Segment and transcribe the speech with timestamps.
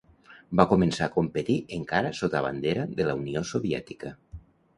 [0.59, 4.17] Va començar a competir encara sota bandera de la Unió Soviètica.